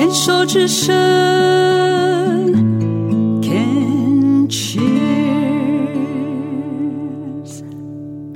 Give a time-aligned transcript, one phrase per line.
[0.00, 0.96] 牵手之声
[3.42, 4.80] ，Can cheers。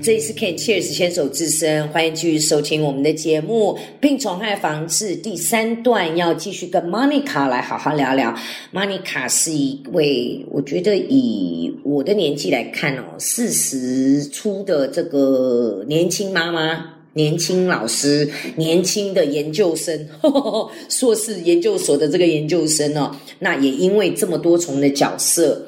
[0.02, 3.78] 这里是 Can Cheers 牵手之声，欢迎继续收听我们的节目。
[3.98, 8.34] 病虫害防治第三段要继续跟 Monica 来好好聊聊。
[8.70, 16.93] Monica 是一位，我觉得以我的年纪来看哦，四十出的这个年轻妈妈。
[17.14, 20.08] 年轻老师，年轻的研究生，
[20.88, 25.66] 硕士研究所的这个研究生哦，那也因为这么多重的角色，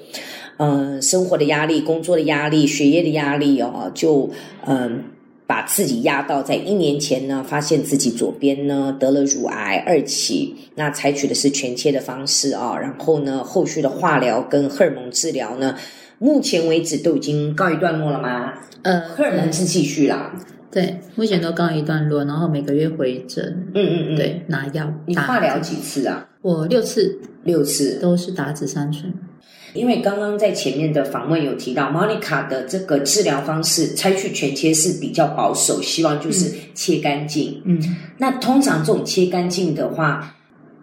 [0.57, 4.29] 呃，生活的压力、工作的压力、学业的压力哦，就
[4.67, 5.05] 嗯、
[5.47, 15.77] 把自己压到在一年前呢，发现自己左边呢得了乳癌二期，那采取的是全切的方式啊、然后呢，后续的化疗跟荷尔蒙治疗呢，
[16.19, 18.55] 目前为止都已经告一段落了吗？
[18.83, 20.33] 呃，荷尔蒙是继续啦，
[20.77, 24.93] 对，目前都告一段落，然后每个月回诊，嗯嗯嗯，，对，拿药。
[25.07, 26.29] 你化疗几次啊？
[26.43, 27.99] 我六次六次。
[27.99, 29.11] 都是打紫杉醇。
[29.73, 37.63] 因为刚刚在前面的访问有提到，Monica 的这个治疗方式采取全切是比较保守，希望就是切干净。
[37.65, 37.81] 嗯，
[38.19, 40.37] 那通常这种切干净的话，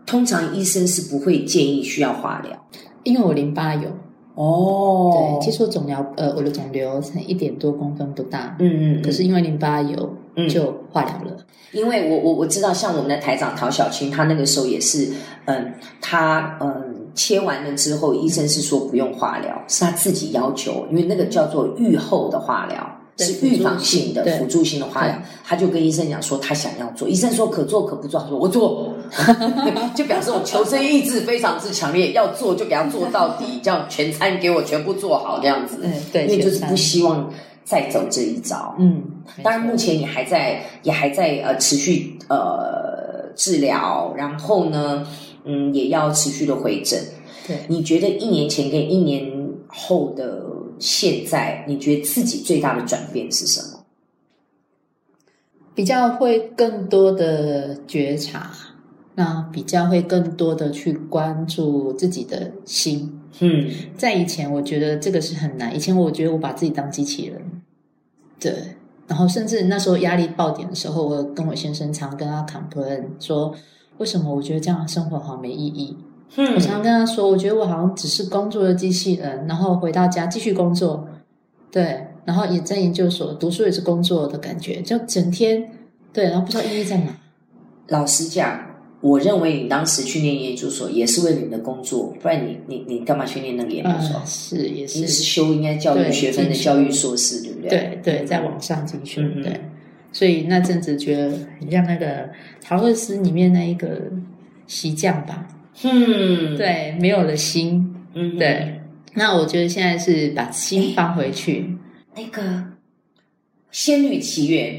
[0.07, 2.67] 通常医生是不会建议需要化疗。
[3.03, 3.95] 因为我淋巴有，
[4.35, 5.39] 哦。
[5.39, 11.37] 对，其实我肿瘤，呃，我的肿瘤才一点多公分不大，嗯嗯，可是因为淋巴有嗯，就化疗了。
[11.71, 15.11] 因为我我我知道，像我们的台长陶小青，他那个时候也是，
[15.45, 28.92] 嗯，他嗯切完了之后，医生是说不用化疗，是他自己要求，因为那个叫做预后的化疗，是预防性的辅助性的化疗，他就跟医生讲说他想要做，医生说可做可不做，他说我做，
[29.95, 37.31] 就表示我求生意志非常之强烈，要做就给他做到底，这样全餐给我全部做好这样子，嗯，对，因为就是不希望
[37.63, 39.03] 再走这一招，嗯，
[39.43, 45.07] 当然，目前也还在，也还在呃持续呃治疗，然后呢，
[45.45, 46.99] 嗯，也要持续的回诊。
[47.45, 49.29] 对，你觉得一年前跟一年
[49.67, 50.43] 后的
[50.79, 53.79] 现在，你觉得自己最大的转变是什么？
[55.75, 58.51] 比较会更多的觉察，
[59.15, 63.19] 那比较会更多的去关注自己的心。
[63.39, 65.75] 嗯在以前，我觉得这个是很难。
[65.75, 67.41] 以前我觉得我把自己当机器人，
[68.39, 68.53] 对，
[69.07, 73.53] 然后甚至那时候压力爆点的时候，我跟我先生常跟他 complain 说，
[73.97, 75.97] 为什么我觉得这样的生活好没意义？
[76.35, 81.07] 我常跟他说，我觉得我好像只是工作的机器人，然后回到家继续工作，
[81.71, 85.69] 对，然后也在研究所读书也是工作的感觉，就整天
[86.11, 87.15] 对，然后不知道意义在哪。
[87.87, 88.59] 老实讲，
[89.03, 94.17] 我认为你当时去念研究所也是为了你的工作，不然你你你干嘛去念那个研究所？
[94.17, 97.69] 嗯，是也你是，是修应该教育对学分的教育硕士，对不对？
[97.69, 99.59] 对对，在网上进修，对，
[100.13, 102.29] 所以那阵子觉得很像那个
[102.61, 104.09] 陶乐斯里面那一个
[104.67, 105.49] 席匠吧，
[105.83, 108.79] 嗯，，对，没有了心，嗯，对。
[109.15, 111.75] 那我觉得现在是把心放回去，
[112.15, 112.41] 那个
[113.69, 114.73] 《仙女奇缘》，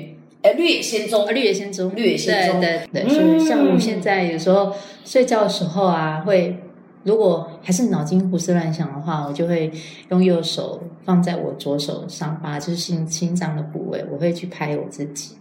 [0.45, 4.71] 呃，《绿野仙踪》啊，绿野仙踪，绿野仙踪对对对，嗯所以像我现在有时候
[5.03, 6.55] 睡觉的时候啊，会
[7.03, 9.73] 如果还是脑筋胡思乱想的话，我就会
[10.11, 15.35] 用右手放在我左手上巴，就是心心脏的部位，我会去拍我自己，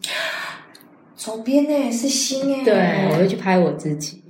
[1.17, 4.23] 左边呢是心哎，对，我会去拍我自己，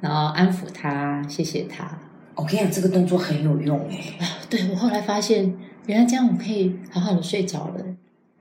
[0.00, 1.98] 然后安抚他，谢谢他。
[2.34, 5.54] 我跟你讲，这个动作很有用哎，啊，对我后来发现，
[5.84, 7.84] 原来这样我可以好好的睡着了。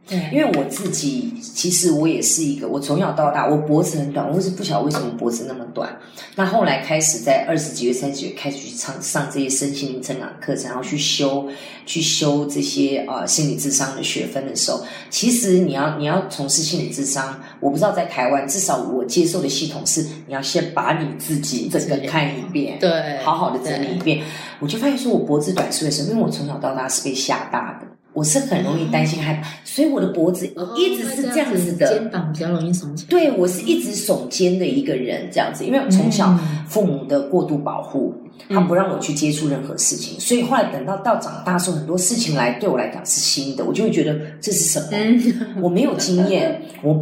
[0.05, 5.97] 对，因为我自己其实我也是一个，我从小到大我脖子很短，我是不晓得为什么脖子那么短。
[6.35, 11.47] 那后来开始在二十几岁、三十几岁开始去上上这些身心灵成长课程，然后去修
[11.85, 24.21] 去修这些呃心理智商的学分的时候，其实你要你要从事心理智商，我不知道在台湾，至少我接受的系统是你要先把你自己整个看一遍，对，好好的整理一遍，
[24.59, 26.09] 我就发现说我脖子短是为什么？
[26.09, 31.87] 因为我从小到大是被吓大的，我是很容易担心害怕，所以我的脖子我一直是这样子的。
[31.87, 33.09] 肩膀比较容易耸起来。
[33.09, 38.13] 对，我是一直耸肩的一个人，这样子，因为从小嗯父母的过度保护，
[38.49, 44.87] 他不让我去接触任何事情，所以后来等到到长大的时候，很多事情来对我来讲是新的，我就会觉得这是什么？
[44.91, 46.95] 嗯，我没有经验，我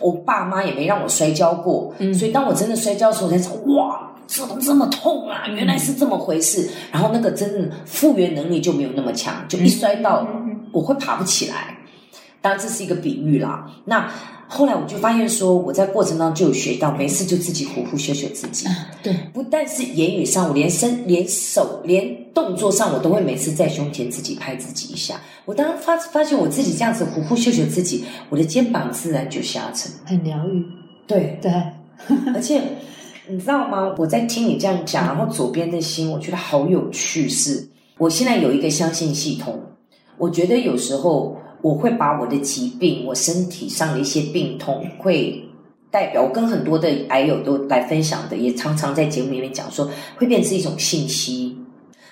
[0.00, 5.48] 我爸妈也没让我摔跤过，嗯所以当我真的摔跤的时候，我才知道哇，怎么这么痛啊？
[5.48, 6.70] 原来是这么回事。
[6.92, 11.76] 然后那个真的复原能力就没有那么强，就一摔到嗯我会爬不起来。
[12.40, 13.70] 当然这是一个比喻啦。
[13.84, 14.08] 那
[14.48, 18.66] 后来我就发现说，我在过程当中就有学到，没事就自己呼呼秀秀自己。
[18.66, 25.20] 啊，对，不但是言语上，我连身、连手、连动作上，我都会每次在胸前自己拍自己一下。
[25.44, 29.90] 我当发发现我自己这样子呼呼秀秀自己，我的肩膀自然就下沉。
[30.06, 30.64] 很疗愈。
[31.06, 31.52] 对，对，
[32.34, 32.62] 而且
[33.30, 33.94] 你知道吗？
[33.96, 37.28] 我在听你这样讲，然后左边的心，我觉得好有趣。
[37.28, 37.64] 是，
[37.96, 39.56] 我现在有一个相信系统，
[40.18, 45.40] 我觉得有时候我会把我的疾病，我身体上的一些病痛，会
[45.92, 51.56] 代表我跟很多的癌友都来分享的，也常常在节目里面讲说，会变成一种信息。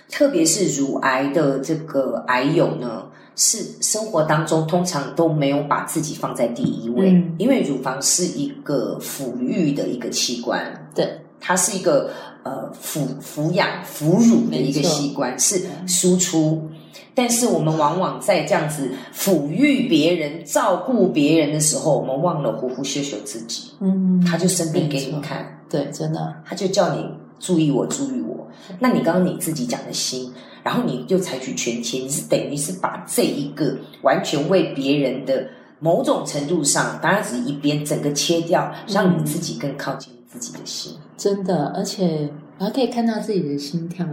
[0.09, 3.07] 特别是乳癌的这个癌友呢，
[3.39, 11.09] 是生活当中通常都没有把自己放在第一位，嗯因为乳房是一个抚育的一个器官，对，
[11.41, 12.11] 它是一个
[12.43, 16.69] 呃抚抚养哺乳的一个器官，是输出。
[17.15, 25.61] 但是我们往往在这样子抚育别人、照顾别人的时候，我们忘了呼呼秀秀自己，嗯，他就生病给你看。
[25.69, 27.05] 对，真的，他就叫你
[27.39, 28.49] 注意我，注意我。
[28.81, 30.33] 那你刚刚你自己讲的心，
[30.69, 35.49] 然后你就采取全切，你是等于是把这一个完全为别人的
[35.81, 40.93] 某种程度上，当然只是一边整个切掉，让你自己更靠近自己的心。
[41.17, 42.29] 真的，而且
[42.59, 44.07] 我还可以看到自己的心跳，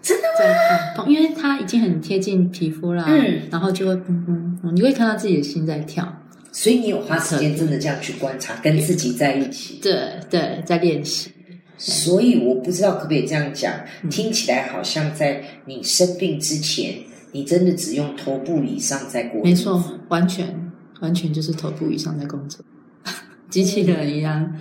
[0.00, 6.06] 真的因为它已经很贴近皮肤啦，嗯，然后就会砰砰砰，你会看到自己的心在跳，
[6.52, 9.80] 所以你有花时间真的这样去观察，跟自己在一起。
[9.82, 11.32] 对对，在练习，
[11.78, 14.10] 所以我不知道可不可以这样讲，嗯。
[14.10, 16.98] 听起来好像在你生病之前，
[17.32, 19.42] 你真的只用头部以上在过。
[19.42, 22.64] 没错，完全完全就是头部以上在工作，
[23.50, 24.54] 机器人一样，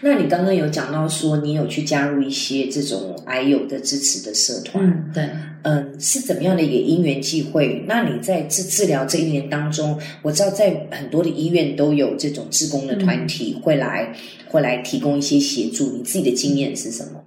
[0.00, 5.28] 那你刚刚有讲到说，你有去加入一些这种癌友的支持的社团，嗯，对。
[5.62, 7.84] 嗯，是怎么样的一个因缘际会？
[7.88, 14.14] 那你在治治疗这一年当中，我知道在很多的医院都有这种志工的团体会来，
[14.46, 15.90] 会来提供一些协助。
[15.90, 17.24] 你自己的经验是什么？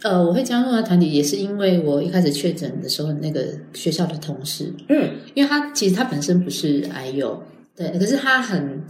[0.00, 7.42] 呃，我会加入那团体，也是因为我一开始确诊的时候，那个学校的同事，嗯，因为他其实他本身不是癌友，
[7.76, 8.80] 对，可是他很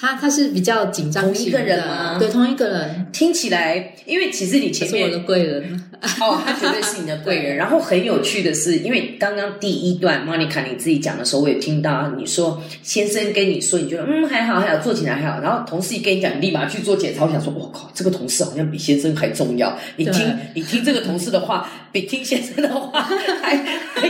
[0.00, 5.84] 他他是比较紧张同一个人吗对，同一个人，听起来，因为其实你前面是我的贵人，
[6.20, 7.56] 哦，他绝对是你的贵人。
[7.60, 15.42] 然后很有趣的是，因为刚刚第一段 Monica 你自己讲的时候，我也听到你说先生跟你说，你觉得嗯还好还好，做起来还好。
[15.42, 19.78] 然后同事一跟你讲，你立马去做检查，我想说，我靠，这个同事好像比先生还重要。
[19.96, 23.54] 你听你听这个同事的话， 比听先生的话还
[23.94, 24.08] 还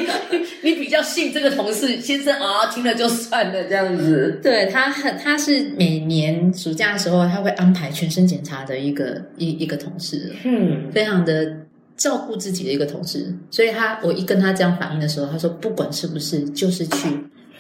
[0.63, 4.39] 你比较信这个同事，先生啊听了就算了这样子。
[4.41, 11.57] 对他很他是每年暑假的时候，他会安排全身检查的一个一一个同事，嗯，非常的
[11.97, 17.09] 照顾自己的一个同事，所以他我一跟他这样反映的时候，他说不管是不是就是去，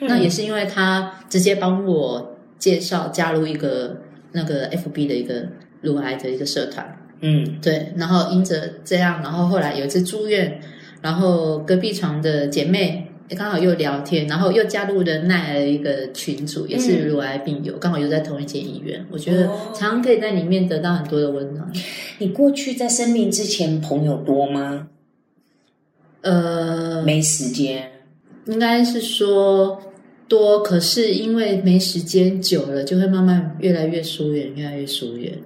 [0.00, 3.96] 那也是因为他直接帮我介绍加入一个
[4.32, 5.48] 那个 FB 的一个
[5.80, 7.58] 乳癌的一个社团，嗯。
[7.62, 10.60] 对，然后因着这样，然后后来有一次住院，
[11.00, 13.06] 然后隔壁床的姐妹。
[13.36, 19.06] 刚好又聊天，然后又加入了奈的一个群组，也是乳癌病友，刚好又在同一间医院。
[19.10, 21.70] 我觉得哦常常可以在里面得到很多的温暖。
[22.18, 24.88] 你过去在生病之前朋友多吗？
[26.22, 27.90] 呃，没时间。
[28.46, 29.80] 应该是说
[30.26, 35.38] 多，可是因为没时间久了，就会慢慢越来越疏远，越来越疏远。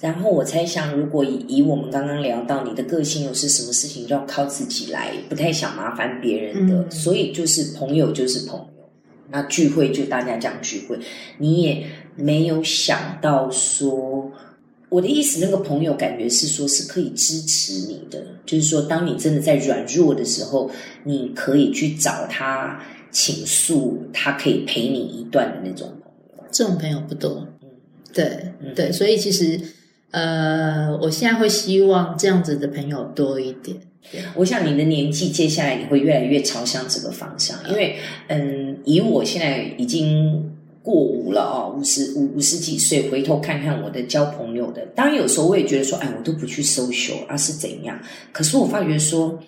[0.00, 6.90] 然后我猜想，如果以以我们刚刚聊到你的个性，又是什么事情都要靠自己来，不太想麻烦别人的，嗯。
[6.90, 8.66] 所以就是朋友就是朋友，
[9.30, 10.98] 那聚会就大家讲聚会，
[11.38, 11.84] 你也
[12.14, 14.30] 没有想到说，
[14.88, 20.70] 我的意思，那个朋友感觉是说是可以支持你的，就是说，当你真的在软弱的时候，
[21.02, 26.44] 你可以去找他倾诉，他可以陪你一段的那种朋友。
[26.52, 27.68] 这种朋友不多，嗯。
[28.14, 28.24] 对
[28.60, 28.72] 嗯。
[28.76, 29.60] 对，所以其实
[30.10, 33.76] 呃，我现在会希望这样子的朋友多一点。
[34.34, 37.96] 我想你的年纪接下来你会越来越朝向这个方向，因为
[38.28, 40.50] 嗯，以我现在已经
[40.82, 48.00] 过五了哦，五十五五十几岁，回头看看我的交朋友的，当然有时候我也觉得说，哎，我都不去 social 啊是怎样？
[48.32, 49.38] 可是我发觉说，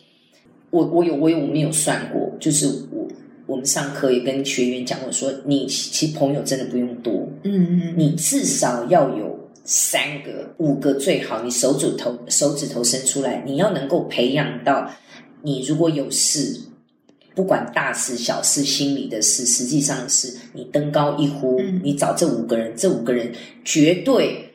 [0.69, 3.09] 我我有我有我们有算过，就是我
[3.47, 9.30] 我们上课也跟学员讲过说，你其实朋友真的不用多，嗯嗯，你至少要有
[9.73, 14.91] 三个、五个最好，你手指头手指头伸出来，你要能够培养到，
[15.43, 16.61] 你如果有事，
[17.37, 21.81] 不管大事小事，心里的事，实际上是你登高一呼，嗯。
[21.85, 23.33] 你找这五个人，这五个人
[23.65, 24.53] 绝对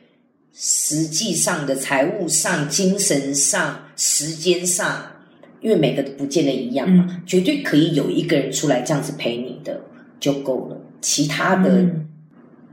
[0.52, 5.02] 实际上的财务上、精神上、时间上，
[5.62, 7.22] 因为每个都不见得一样嘛，嗯。
[7.24, 9.80] 绝对可以有一个人出来这样子陪你的
[10.20, 11.70] 就够了，其他的。
[11.70, 12.02] 嗯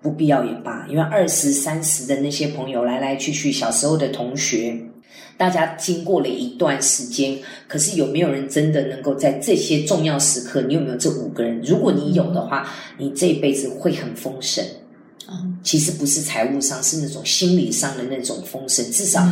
[0.04, 4.78] 不必要也罢，因为二十三十的那些朋友来来去去，小时候的同学，
[5.38, 11.62] 大家经过了一段时间，可是有没有人真的能够在这些重要时刻，你有没有这五个人？
[11.62, 14.64] 如果你有的话，你这一辈子会很丰盛。
[15.30, 18.86] 嗯其实不是财务上，是那种心理上的那种丰盛。
[18.92, 19.26] 至少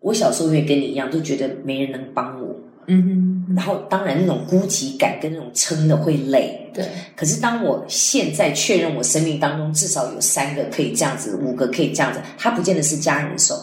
[0.00, 2.56] 我小时候也跟你一样，都觉得没人能帮我。
[2.86, 6.65] 嗯哼，然后当然那种孤寂感跟那种撑的会累。
[6.76, 13.60] 对，可是当我现在确认我生命当中至少有三个可以这样子，五个可以这样子，他不见得是家人的时候，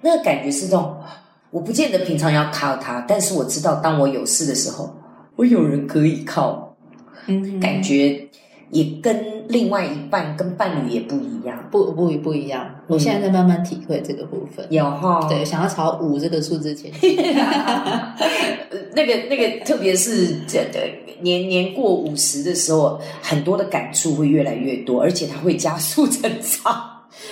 [0.00, 0.96] 那个感觉是这种，
[1.50, 4.94] 我不见得平常要靠他，但是我知道当我有事的时候，
[5.34, 6.76] 我有人可以靠，
[7.26, 8.28] 嗯，感觉
[8.70, 11.68] 也跟另外一半跟伴侣也不一样。
[11.70, 12.68] 不不不一样。
[12.86, 14.66] 我现在在慢慢体会这个部分。
[14.70, 17.16] 有哈，对，想要朝五这个数字前进。
[18.94, 20.80] 那个那个，特别是这个
[21.20, 26.90] 年年过五十的时候，很多的感触会越来越多，而且它会加速成长。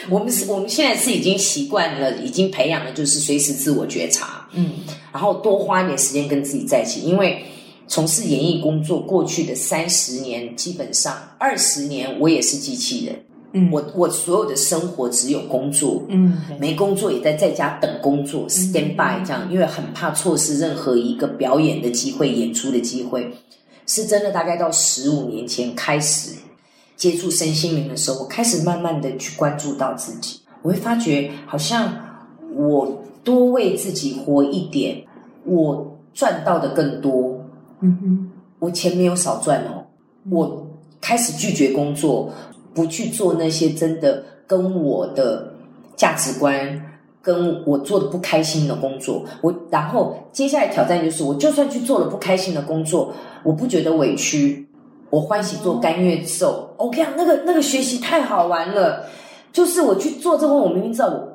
[0.08, 4.70] 我们是我们现在是已经习惯了，已经培养了，就是随时自我觉察，嗯
[5.12, 7.02] 然后多花一点时间跟自己在一起。
[7.02, 7.44] 因为
[7.92, 13.14] 从事演艺工作过去的三十年，基本上二十年我也是机器人，
[13.52, 23.30] 嗯，我我所有的生活只有工作，嗯没工作也在在家等工作，stand by 这样，因为很怕错失任何一个表演的机会、演出的机会。
[23.86, 26.30] 是真的，大概到十五年前开始
[26.96, 31.94] 接触身心灵的时候，我开始慢慢的去关注到自己，我会发觉好像
[32.54, 35.04] 我多为自己活一点，
[35.44, 37.31] 我赚到的更多，
[37.82, 39.84] 嗯哼，我钱没有少赚哦，
[40.30, 40.66] 我
[41.00, 42.30] 开始拒绝工作，
[42.72, 45.52] 不去做那些真的跟我的
[45.96, 46.80] 价值观、
[47.20, 49.24] 跟我做的不开心的工作。
[49.40, 53.12] 我然后接下来挑战就是，我就算去做了不开心的工作，
[53.42, 54.68] 我不觉得委屈，
[55.10, 56.72] 我欢喜做甘愿受。
[56.78, 59.06] 我跟你讲，那个那个学习太好玩了，
[59.52, 61.31] 就是我去做这个，我明明知道我。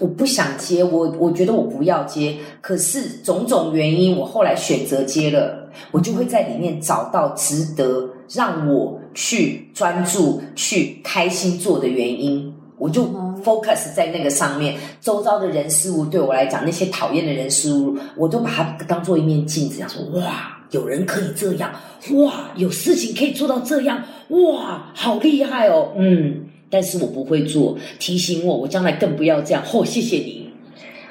[0.00, 14.76] 我不想接，我我觉得我不要接，可是种种原因，我后来选择接了，我就会在里面找到值得让我去专注、去开心做的原因，我就嗯 focus 在那个上面。
[15.00, 21.72] 周遭的人事物对我来讲，那些讨厌的人事物，我都把它当做一面镜子，想说哇，有人可以这样，
[22.12, 26.44] 哇，有事情可以做到这样，哇，好厉害哦，嗯。
[26.70, 29.62] 但是我不会做，提醒我，我将来更不要这样。
[29.64, 30.50] 嚯、谢谢你！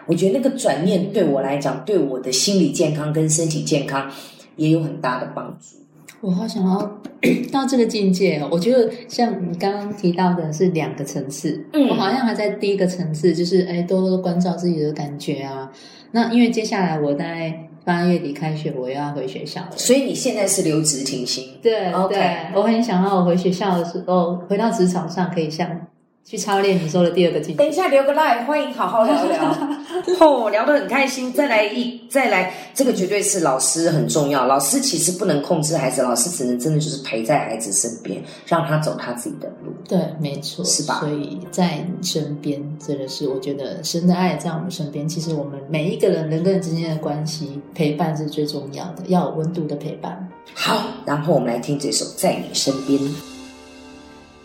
[0.05, 4.09] 我觉得那个转念对我来讲，对我的心理健康跟身体健康
[4.55, 5.77] 也有很大的帮助。
[6.21, 7.01] 我好想要
[7.51, 8.49] 到这个境界哦。
[8.51, 15.71] 我觉得像你刚刚提到的是两个层次，嗯我好像还在第一个层次，就是哎，多关照自己的感觉啊。
[16.11, 19.71] 那因为接下来我在八月底开学，我又要回学校了。
[19.77, 25.87] 所以你现在是留职停薪，对 OK 对，我很想要我回学校的时候，回到职场上可以像
[26.29, 27.57] 去操练你说的第二个技巧。
[27.59, 29.57] 等一下留个 line，欢迎好好聊聊。
[30.19, 34.45] 哦，聊得很开心，再来一再来，这个绝对是老师很重要。
[34.45, 39.71] 老师其实不能控制孩子，老师只能真的就是陪在孩子身边，让他走他自己的路。
[39.87, 45.07] 对，没错，是吧所以在你身边，真的是我觉得神的爱在我们身边。
[45.07, 50.27] 其实我们每一个人人跟人之间的关系，陪伴是最重要的，要有温度的陪伴。
[50.53, 52.99] 好，然后我们来听这首《在你身边》。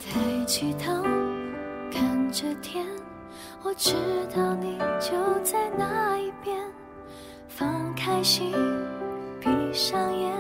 [0.01, 1.12] 抬起头，看
[2.33, 2.87] 着天，
[3.63, 3.95] 我知
[4.35, 5.13] 道你就
[5.45, 6.57] 在那一边。
[7.47, 8.51] 放开心，
[9.39, 10.33] 闭上眼，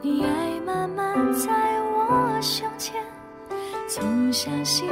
[0.00, 1.50] 你爱慢慢在
[1.82, 3.02] 我胸前。
[3.88, 4.88] 总相信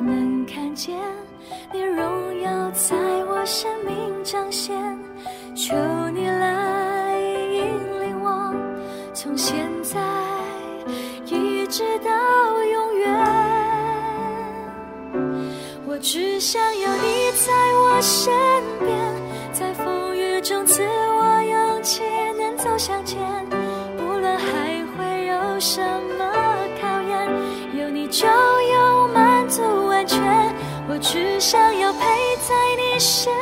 [0.00, 0.98] 能看见
[1.72, 2.96] 你荣耀在
[3.26, 4.74] 我生命彰显。
[5.54, 5.74] 求
[6.10, 8.54] 你来引领我，
[9.12, 9.70] 从现
[16.04, 18.30] 只想要你在我身
[18.84, 18.94] 边，
[19.54, 22.02] 在风雨中赐我勇气，
[22.38, 23.18] 能走向前。
[23.96, 25.80] 无论还会有什
[26.18, 26.30] 么
[26.78, 27.26] 考验，
[27.80, 30.20] 有你就有满足完全。
[30.90, 32.00] 我只想要陪
[32.46, 33.32] 在你身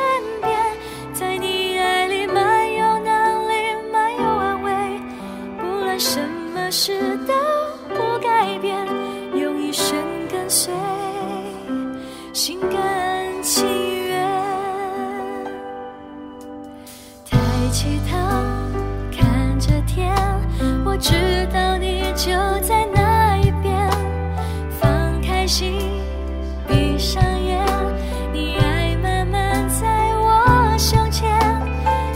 [30.93, 31.27] 从前，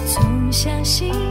[0.05, 1.26] 总相信。